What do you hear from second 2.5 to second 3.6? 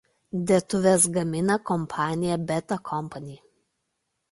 "Beta Company".